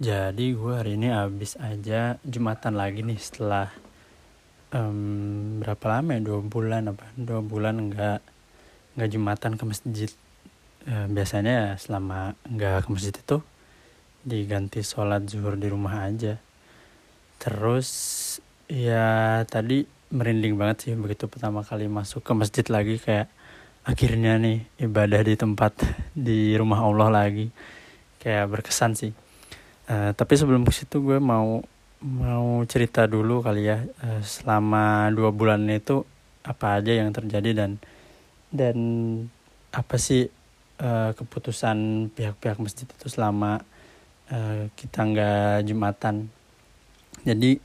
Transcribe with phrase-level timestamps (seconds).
[0.00, 3.68] Jadi gue hari ini abis aja Jumatan lagi nih setelah
[4.72, 8.20] um, berapa lama ya dua bulan apa dua bulan nggak
[8.96, 10.10] nggak Jumatan ke masjid.
[10.88, 13.44] E, biasanya ya selama nggak ke masjid itu
[14.24, 16.40] diganti sholat zuhur di rumah aja.
[17.36, 17.88] Terus
[18.72, 19.84] ya tadi
[20.16, 23.28] merinding banget sih begitu pertama kali masuk ke masjid lagi kayak
[23.84, 25.76] akhirnya nih ibadah di tempat
[26.16, 27.52] di rumah Allah lagi
[28.16, 29.12] kayak berkesan sih
[29.90, 31.58] Uh, tapi sebelum ke situ gue mau
[31.98, 36.06] mau cerita dulu kali ya uh, selama dua bulan itu
[36.46, 37.82] apa aja yang terjadi dan
[38.54, 38.76] dan
[39.74, 40.30] apa sih
[40.78, 43.66] uh, keputusan pihak-pihak masjid itu selama
[44.30, 46.30] uh, kita nggak jumatan.
[47.26, 47.58] Jadi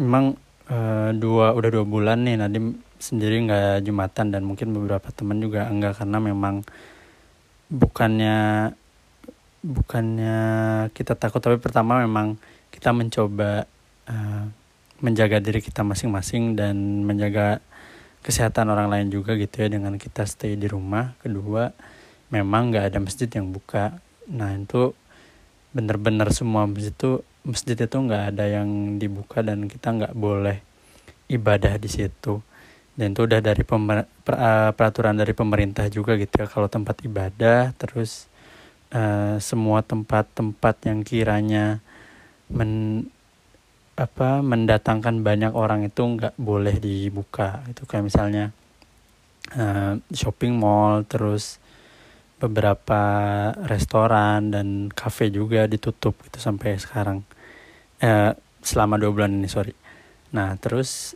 [0.00, 0.40] memang
[0.72, 5.68] uh, dua udah dua bulan nih Nadim sendiri nggak jumatan dan mungkin beberapa teman juga
[5.68, 6.64] enggak karena memang
[7.70, 8.36] bukannya
[9.60, 10.38] bukannya
[10.96, 12.40] kita takut tapi pertama memang
[12.72, 13.68] kita mencoba
[14.08, 14.44] uh,
[15.00, 17.64] menjaga diri kita masing-masing dan menjaga
[18.20, 21.16] kesehatan orang lain juga gitu ya dengan kita stay di rumah.
[21.24, 21.72] Kedua
[22.28, 23.96] memang nggak ada masjid yang buka.
[24.28, 24.92] Nah itu
[25.72, 30.60] bener-bener semua masjid itu masjid itu nggak ada yang dibuka dan kita nggak boleh
[31.32, 32.44] ibadah di situ.
[32.92, 34.04] Dan itu udah dari per,
[34.76, 36.46] peraturan dari pemerintah juga gitu ya.
[36.46, 38.29] Kalau tempat ibadah terus
[38.94, 41.82] uh, semua tempat-tempat yang kiranya
[42.50, 43.06] men
[44.00, 47.60] apa mendatangkan banyak orang itu nggak boleh dibuka.
[47.68, 48.44] Itu kayak misalnya
[49.54, 51.60] uh, shopping mall terus
[52.40, 53.02] beberapa
[53.68, 57.22] restoran dan kafe juga ditutup itu sampai sekarang.
[58.00, 58.32] Uh,
[58.64, 59.76] selama dua bulan ini sorry.
[60.32, 61.12] Nah terus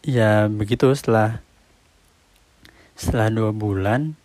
[0.00, 1.44] ya begitu setelah
[2.96, 4.16] setelah dua bulan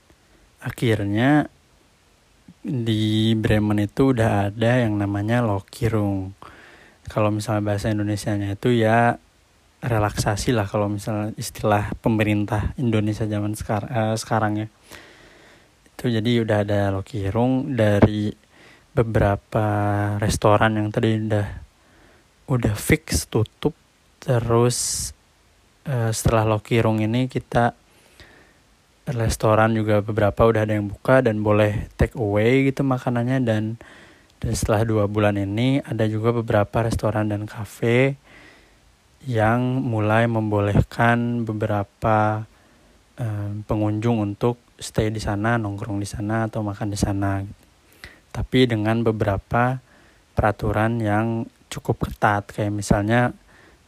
[0.64, 1.52] akhirnya
[2.62, 6.38] di Bremen itu udah ada yang namanya lokirung.
[7.10, 9.18] Kalau misalnya bahasa Indonesia-nya itu ya
[9.82, 14.68] relaksasi lah kalau misalnya istilah pemerintah Indonesia zaman sekarang uh, sekarang ya.
[15.98, 18.30] Itu jadi udah ada lokirung dari
[18.94, 19.66] beberapa
[20.22, 21.48] restoran yang tadi udah
[22.52, 23.72] udah fix tutup
[24.22, 25.10] terus
[25.90, 27.74] uh, setelah lokirung ini kita
[29.12, 33.64] restoran juga beberapa udah ada yang buka dan boleh take away gitu makanannya dan
[34.42, 38.18] dan setelah dua bulan ini ada juga beberapa restoran dan kafe
[39.30, 42.50] yang mulai membolehkan beberapa
[43.22, 47.46] um, pengunjung untuk stay di sana, nongkrong di sana atau makan di sana.
[48.34, 49.78] Tapi dengan beberapa
[50.34, 53.38] peraturan yang cukup ketat kayak misalnya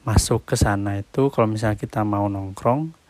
[0.06, 3.03] masuk ke sana itu kalau misalnya kita mau nongkrong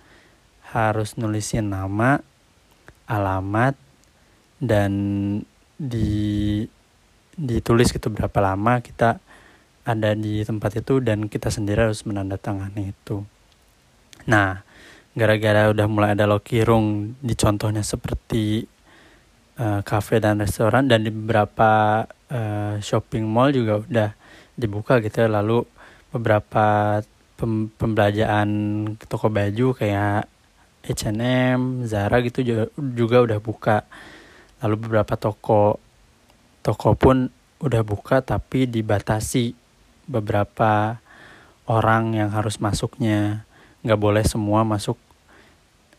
[0.73, 2.17] harus nulisin nama,
[3.06, 3.78] alamat,
[4.57, 4.91] dan
[5.78, 6.66] di
[7.34, 9.17] ditulis gitu berapa lama kita
[9.83, 13.22] ada di tempat itu dan kita sendiri harus menandatangani itu.
[14.25, 14.63] Nah,
[15.13, 18.63] gara-gara udah mulai ada lokirung di contohnya seperti
[19.59, 24.09] uh, cafe dan restoran dan di beberapa uh, shopping mall juga udah
[24.56, 25.29] dibuka gitu ya.
[25.29, 25.67] Lalu
[26.16, 26.97] beberapa
[27.35, 28.50] pem pembelanjaan
[29.09, 30.32] toko baju kayak
[30.83, 33.88] H&M, Zara gitu juga, juga udah buka.
[34.59, 35.79] Lalu beberapa toko
[36.63, 37.27] toko pun
[37.59, 39.55] udah buka tapi dibatasi
[40.07, 40.99] beberapa
[41.67, 43.47] orang yang harus masuknya.
[43.83, 44.99] Nggak boleh semua masuk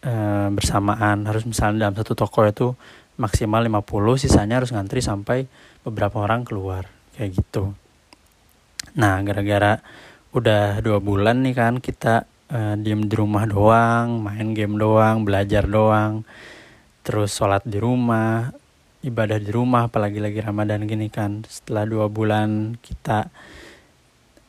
[0.04, 0.12] e,
[0.52, 1.24] bersamaan.
[1.24, 2.76] Harus misalnya dalam satu toko itu
[3.16, 5.48] maksimal 50, sisanya harus ngantri sampai
[5.80, 6.92] beberapa orang keluar.
[7.16, 7.72] Kayak gitu.
[9.00, 9.80] Nah, gara-gara
[10.34, 15.66] udah dua bulan nih kan kita uh, diem di rumah doang, main game doang, belajar
[15.66, 16.22] doang,
[17.02, 18.54] terus sholat di rumah,
[19.02, 21.42] ibadah di rumah, apalagi lagi Ramadan gini kan.
[21.44, 23.28] Setelah dua bulan kita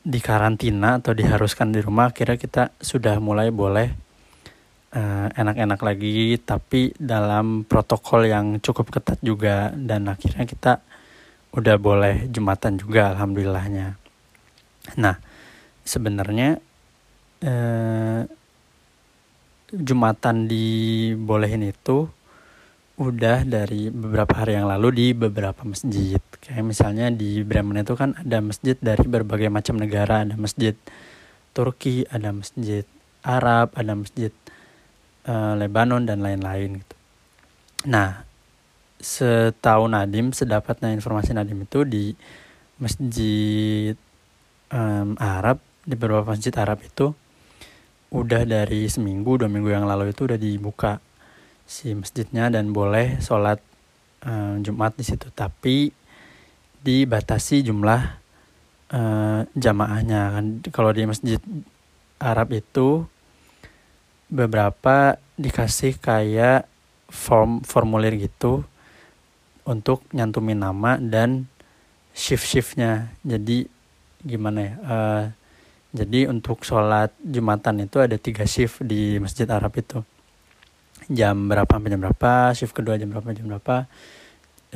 [0.06, 3.90] di karantina atau diharuskan di rumah, kira kita sudah mulai boleh
[4.94, 10.72] eh, enak-enak lagi, tapi dalam protokol yang cukup ketat juga, dan akhirnya kita
[11.52, 13.98] udah boleh jumatan juga, alhamdulillahnya.
[14.96, 15.18] Nah,
[15.82, 16.62] sebenarnya
[17.42, 18.22] eh,
[19.72, 22.08] jumatan dibolehin itu
[22.96, 26.20] udah dari beberapa hari yang lalu di beberapa masjid.
[26.40, 30.24] Kayak misalnya di Bremen itu kan ada masjid dari berbagai macam negara.
[30.24, 30.72] Ada masjid
[31.56, 32.84] Turki ada masjid
[33.24, 34.32] Arab ada masjid
[35.24, 36.94] uh, Lebanon dan lain-lain gitu.
[37.88, 38.24] Nah
[38.96, 42.12] setahu Nadim sedapatnya informasi Nadim itu di
[42.80, 43.96] masjid
[44.72, 47.16] um, Arab di beberapa masjid Arab itu
[48.10, 51.02] udah dari seminggu dua minggu yang lalu itu udah dibuka
[51.66, 53.58] si masjidnya dan boleh sholat
[54.22, 55.26] um, Jumat di situ.
[55.34, 55.90] Tapi
[56.86, 58.02] dibatasi jumlah
[58.94, 60.20] uh, jamaahnya.
[60.38, 61.42] Kan kalau di masjid
[62.22, 63.04] Arab itu
[64.30, 66.66] beberapa dikasih kayak
[67.10, 68.66] form formulir gitu
[69.66, 71.46] untuk nyantumin nama dan
[72.10, 73.70] shift shiftnya jadi
[74.26, 75.24] gimana ya uh,
[75.96, 80.04] jadi untuk sholat jumatan itu ada tiga shift di masjid Arab itu.
[81.08, 83.88] Jam berapa sampai jam berapa shift kedua jam berapa jam berapa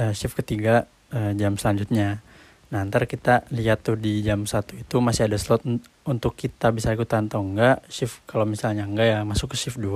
[0.01, 2.25] uh, shift ketiga uh, jam selanjutnya.
[2.73, 5.61] Nah ntar kita lihat tuh di jam satu itu masih ada slot
[6.09, 7.85] untuk kita bisa ikutan atau enggak.
[7.93, 9.93] Shift kalau misalnya enggak ya masuk ke shift 2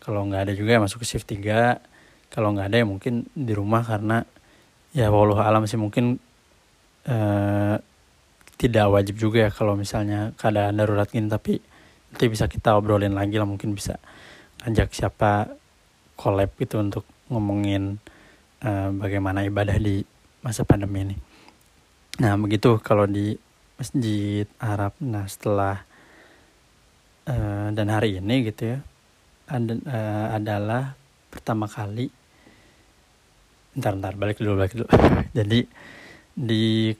[0.00, 3.52] kalau nggak ada juga ya masuk ke shift 3 kalau nggak ada ya mungkin di
[3.52, 4.24] rumah karena
[4.94, 6.16] ya walau alam sih mungkin
[7.08, 7.76] uh,
[8.54, 11.58] tidak wajib juga ya kalau misalnya keadaan darurat gini tapi
[12.14, 13.98] nanti bisa kita obrolin lagi lah mungkin bisa
[14.62, 15.50] ajak siapa
[16.14, 17.98] collab itu untuk ngomongin
[18.62, 20.06] uh, bagaimana ibadah di
[20.40, 21.16] masa pandemi ini.
[22.22, 23.34] Nah begitu kalau di
[23.74, 24.94] masjid Arab.
[25.02, 25.82] Nah setelah
[27.26, 28.78] uh, dan hari ini gitu ya
[29.50, 30.94] ad, uh, adalah
[31.28, 32.08] pertama kali.
[33.74, 34.86] Ntar ntar balik dulu balik dulu.
[35.38, 35.66] Jadi
[36.34, 36.94] di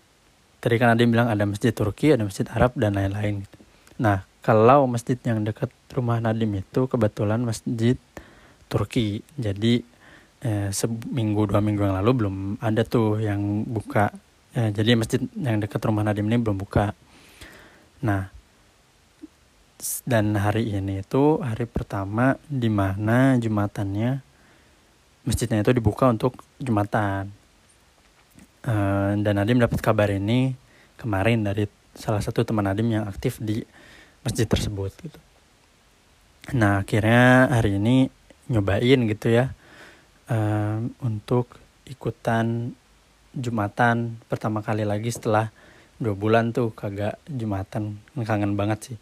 [0.64, 3.44] tadi kan ada bilang ada masjid Turki, ada masjid Arab dan lain-lain.
[3.44, 3.56] Gitu.
[4.00, 8.00] Nah kalau masjid yang dekat rumah Nadim itu kebetulan masjid
[8.72, 9.20] Turki.
[9.36, 9.84] Jadi
[10.40, 14.08] eh, seminggu dua minggu yang lalu belum ada tuh yang buka.
[14.56, 16.96] Eh, jadi masjid yang dekat rumah Nadim ini belum buka.
[18.00, 18.32] Nah
[20.08, 24.24] dan hari ini itu hari pertama di mana jumatannya
[25.28, 27.43] masjidnya itu dibuka untuk jumatan
[28.64, 30.56] Eh, dan Nadim dapat kabar ini
[30.96, 33.60] kemarin dari salah satu teman Nadim yang aktif di
[34.24, 35.20] masjid tersebut gitu.
[36.56, 38.08] Nah akhirnya hari ini
[38.48, 39.52] nyobain gitu ya
[40.32, 42.72] um, untuk ikutan
[43.36, 45.52] jumatan pertama kali lagi setelah
[46.00, 48.98] dua bulan tuh kagak jumatan kangen banget sih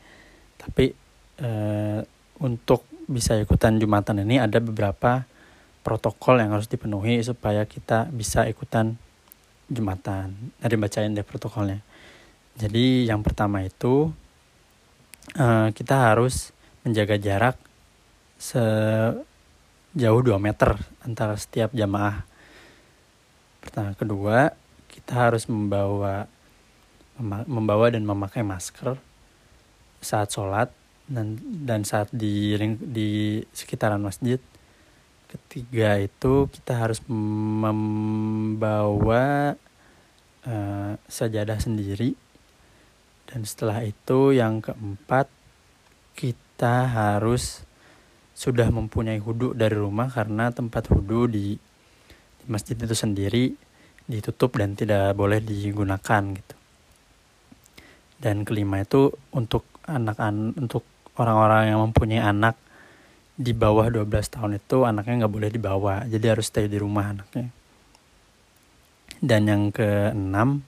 [0.59, 0.95] tapi
[1.43, 2.07] uh,
[2.39, 5.27] untuk bisa ikutan jumatan ini ada beberapa
[5.83, 8.95] protokol yang harus dipenuhi supaya kita bisa ikutan
[9.71, 10.55] Jumatan.
[10.59, 11.81] Ada bacain deh protokolnya.
[12.59, 14.13] Jadi yang pertama itu
[15.39, 16.51] uh, kita harus
[16.83, 17.57] menjaga jarak
[18.37, 19.23] sejauh
[19.95, 20.75] 2 meter
[21.07, 22.27] antara setiap jamaah.
[23.63, 24.51] Pertama, kedua
[24.91, 26.27] kita harus membawa
[27.47, 28.99] membawa dan memakai masker
[30.03, 30.69] saat sholat
[31.07, 34.43] dan dan saat di di sekitaran masjid
[35.33, 38.45] ketiga itu kita harus membawa
[40.45, 42.13] uh, sajadah sendiri.
[43.25, 45.25] Dan setelah itu yang keempat
[46.13, 47.65] kita harus
[48.37, 51.57] sudah mempunyai wudhu dari rumah karena tempat wudhu di,
[52.37, 53.57] di masjid itu sendiri
[54.05, 56.55] ditutup dan tidak boleh digunakan gitu.
[58.21, 60.85] Dan kelima itu untuk anak-anak untuk
[61.17, 62.55] orang-orang yang mempunyai anak
[63.33, 67.49] di bawah 12 tahun itu anaknya nggak boleh dibawa jadi harus stay di rumah anaknya.
[69.23, 70.67] Dan yang keenam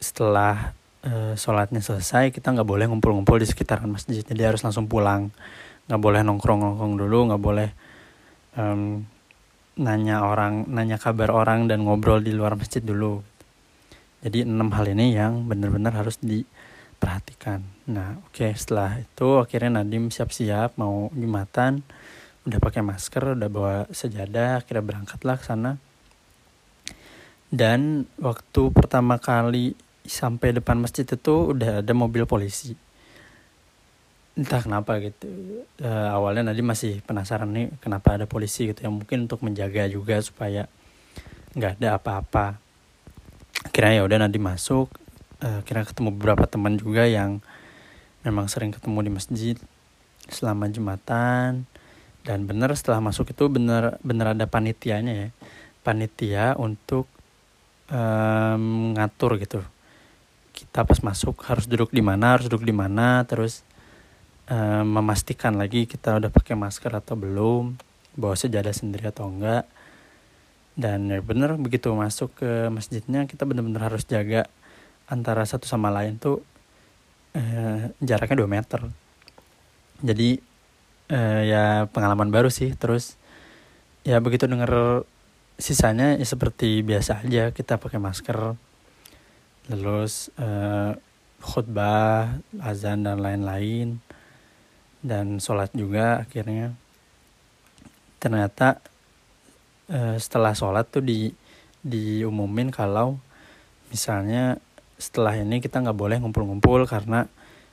[0.00, 5.32] setelah uh, sholatnya selesai kita nggak boleh ngumpul-ngumpul di sekitaran masjid jadi harus langsung pulang.
[5.90, 7.68] Nggak boleh nongkrong-nongkrong dulu nggak boleh
[8.54, 9.02] um,
[9.80, 13.24] nanya orang nanya kabar orang dan ngobrol di luar masjid dulu.
[14.20, 16.44] Jadi enam hal ini yang benar-benar harus di
[17.00, 17.64] perhatikan.
[17.88, 21.80] Nah, oke okay, setelah itu akhirnya Nadim siap-siap mau jumatan,
[22.44, 25.80] udah pakai masker, udah bawa sejadah, akhirnya berangkatlah ke sana.
[27.50, 29.74] Dan waktu pertama kali
[30.06, 32.76] sampai depan masjid itu udah ada mobil polisi.
[34.38, 35.26] Entah kenapa gitu.
[35.82, 40.22] E, awalnya Nadim masih penasaran nih kenapa ada polisi gitu ya mungkin untuk menjaga juga
[40.22, 40.70] supaya
[41.58, 42.62] nggak ada apa-apa.
[43.66, 44.86] Akhirnya ya udah Nadim masuk,
[45.40, 47.40] uh, kira ketemu beberapa teman juga yang
[48.22, 49.56] memang sering ketemu di masjid
[50.28, 51.64] selama jumatan.
[52.20, 55.28] Dan benar setelah masuk itu benar benar ada panitianya ya.
[55.80, 57.08] Panitia untuk
[57.88, 59.60] um, ngatur gitu.
[60.52, 63.64] Kita pas masuk harus duduk di mana harus duduk di mana terus
[64.52, 67.80] um, memastikan lagi kita udah pakai masker atau belum
[68.20, 69.64] bawa sejadah sendiri atau enggak.
[70.76, 74.44] Dan ya bener begitu masuk ke masjidnya kita benar-benar harus jaga
[75.10, 76.40] antara satu sama lain tuh
[77.34, 78.80] eh, jaraknya 2 meter.
[80.00, 80.38] Jadi
[81.10, 82.72] eh, ya pengalaman baru sih.
[82.78, 83.18] Terus
[84.06, 85.04] ya begitu denger
[85.60, 87.50] sisanya ya seperti biasa aja.
[87.50, 88.56] Kita pakai masker
[89.70, 90.94] terus eh,
[91.42, 93.98] khutbah azan dan lain-lain
[95.02, 96.72] dan sholat juga akhirnya.
[98.22, 98.78] Ternyata
[99.90, 101.34] eh, setelah sholat tuh di
[101.80, 103.16] diumumin kalau
[103.88, 104.60] misalnya
[105.00, 107.24] setelah ini kita nggak boleh ngumpul-ngumpul karena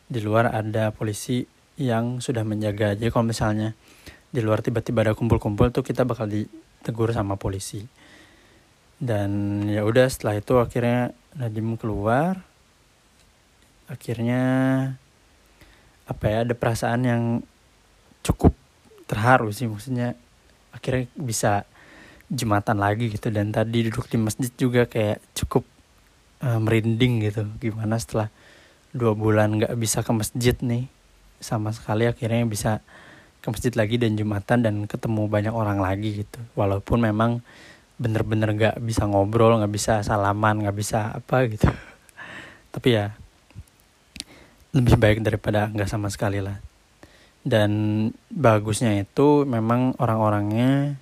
[0.07, 1.43] di luar ada polisi
[1.75, 2.95] yang sudah menjaga.
[2.95, 3.75] Jadi kalau misalnya
[4.31, 7.83] di luar tiba-tiba ada kumpul-kumpul tuh kita bakal ditegur sama polisi.
[8.97, 12.41] Dan ya udah setelah itu akhirnya Nadim keluar.
[13.91, 14.41] Akhirnya
[16.07, 17.23] apa ya ada perasaan yang
[18.25, 18.55] cukup
[19.05, 19.69] terharu sih.
[19.69, 20.17] Maksudnya
[20.73, 21.67] akhirnya bisa
[22.31, 23.29] jumatan lagi gitu.
[23.29, 25.67] Dan tadi duduk di masjid juga kayak cukup
[26.43, 27.47] uh, merinding gitu.
[27.61, 28.29] Gimana setelah
[28.93, 30.89] dua bulan nggak bisa ke masjid nih
[31.37, 32.81] sama sekali akhirnya bisa
[33.41, 36.39] ke masjid lagi dan jumatan dan ketemu banyak orang lagi gitu.
[36.57, 37.45] Walaupun memang
[37.97, 41.69] bener-bener nggak -bener bisa ngobrol nggak bisa salaman nggak bisa apa gitu.
[42.73, 43.13] Tapi ya
[44.75, 46.57] lebih baik daripada nggak sama sekali lah.
[47.47, 47.71] Dan
[48.27, 50.99] bagusnya itu memang orang-orangnya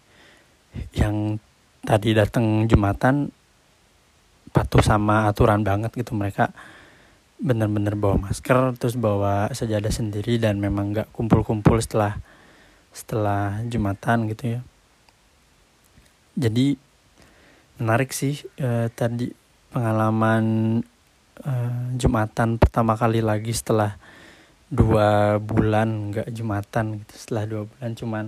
[0.94, 1.42] yang
[1.82, 3.32] tadi datang jumatan
[4.56, 6.16] patuh sama aturan banget gitu.
[6.16, 6.56] Mereka
[7.36, 12.16] bener-bener bawa masker terus bawa sejadah sendiri dan memang nggak kumpul-kumpul setelah
[12.96, 14.60] setelah jumatan gitu ya.
[16.40, 16.80] Jadi
[17.76, 19.28] menarik sih eh, tadi
[19.76, 20.44] pengalaman
[21.44, 24.00] eh, jumatan pertama kali lagi setelah
[24.72, 27.14] dua bulan nggak jumatan gitu.
[27.20, 28.26] Setelah dua bulan cuman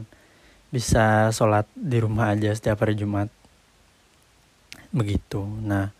[0.67, 3.31] bisa sholat di rumah aja setiap hari Jumat.
[4.91, 5.48] Begitu.
[5.63, 5.97] Nah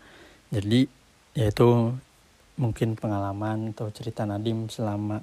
[0.48, 0.88] jadi
[1.36, 1.94] yaitu
[2.58, 5.22] mungkin pengalaman atau cerita Nadim selama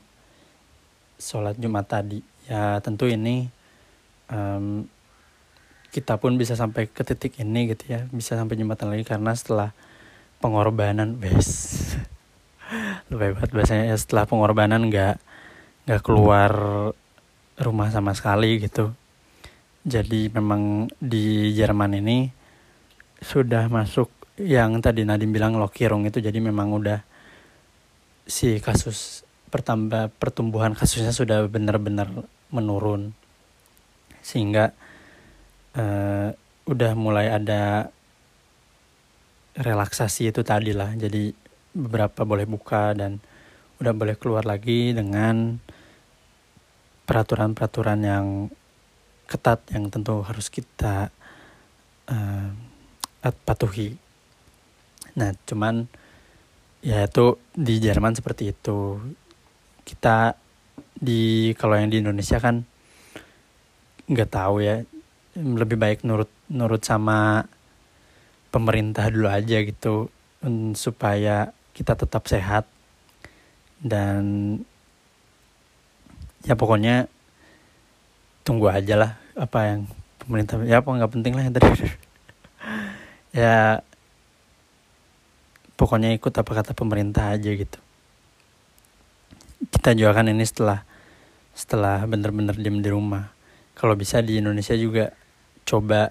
[1.19, 2.23] sholat Jumat tadi.
[2.47, 3.51] Ya tentu ini
[4.31, 4.87] um,
[5.91, 8.07] kita pun bisa sampai ke titik ini gitu ya.
[8.13, 9.75] Bisa sampai jumatan lagi karena setelah
[10.39, 11.51] pengorbanan bes.
[13.11, 15.17] Lebih hebat biasanya ya setelah pengorbanan nggak
[15.89, 16.53] nggak keluar
[17.59, 18.95] rumah sama sekali gitu.
[19.85, 22.33] Jadi memang di Jerman ini
[23.21, 27.01] sudah masuk yang tadi Nadim bilang lokirung itu jadi memang udah
[28.27, 29.23] si kasus
[29.53, 32.11] pertambah pertumbuhan kasusnya sudah benar-benar
[32.51, 33.15] menurun.
[34.25, 34.75] Sehingga
[35.79, 36.35] uh,
[36.67, 37.93] udah mulai ada
[39.55, 41.31] relaksasi itu tadi lah jadi
[41.71, 43.23] beberapa boleh buka dan
[43.79, 45.63] udah boleh keluar lagi dengan
[47.07, 48.27] peraturan-peraturan yang
[49.31, 51.13] ketat yang tentu harus kita
[52.11, 52.51] uh,
[53.47, 54.04] patuhi
[55.15, 55.87] Nah, cuman
[56.85, 58.99] ya itu di Jerman seperti itu.
[59.87, 60.35] Kita
[60.95, 62.67] di kalau yang di Indonesia kan
[64.11, 64.83] nggak tahu ya.
[65.35, 67.47] Lebih baik nurut nurut sama
[68.55, 70.07] pemerintah dulu aja gitu
[70.79, 72.71] supaya kita tetap sehat
[73.83, 74.23] dan
[76.47, 77.11] ya pokoknya
[78.47, 79.81] tunggu aja lah apa yang
[80.23, 81.69] pemerintah ya apa nggak penting lah yang tadi
[83.41, 83.83] ya
[85.75, 87.79] pokoknya ikut apa kata pemerintah aja gitu.
[89.75, 90.87] Kita juga kan ini setelah
[91.55, 93.31] setelah bener-bener diem di rumah.
[93.75, 95.11] Kalau bisa di Indonesia juga
[95.67, 96.11] coba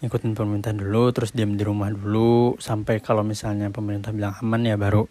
[0.00, 2.58] ikutin pemerintah dulu terus diem di rumah dulu.
[2.58, 5.06] Sampai kalau misalnya pemerintah bilang aman ya baru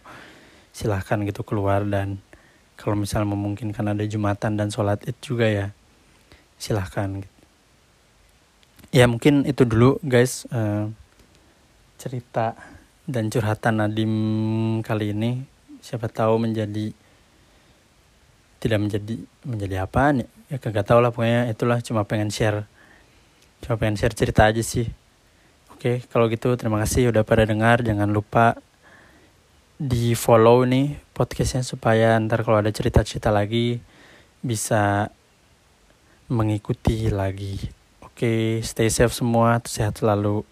[0.76, 1.84] silahkan gitu keluar.
[1.88, 2.20] Dan
[2.76, 5.68] kalau misalnya memungkinkan ada jumatan dan sholat id juga ya
[6.60, 7.38] silahkan gitu.
[8.92, 10.44] ya mungkin itu dulu guys.
[10.52, 10.92] Uh,
[12.00, 12.56] cerita
[13.10, 14.14] dan curhatan Nadim
[14.86, 15.42] kali ini
[15.82, 16.94] siapa tahu menjadi
[18.62, 20.30] tidak menjadi menjadi apa nih?
[20.54, 22.70] Ya kagak tahu lah pokoknya itulah cuma pengen share
[23.66, 24.86] cuma pengen share cerita aja sih.
[25.74, 27.82] Oke kalau gitu terima kasih udah pada dengar.
[27.82, 28.62] Jangan lupa
[29.82, 33.82] di follow nih podcastnya supaya ntar kalau ada cerita-cerita lagi
[34.46, 35.10] bisa
[36.30, 37.58] mengikuti lagi.
[38.06, 40.46] Oke stay safe semua sehat selalu